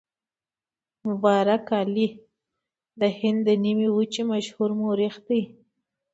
مبارک 1.07 1.65
علي 1.81 2.07
د 2.99 3.01
هند 3.19 3.39
د 3.47 3.49
نیمې 3.63 3.87
وچې 3.95 4.21
مشهور 4.31 4.69
مورخ 4.81 5.15
دی. 5.27 5.41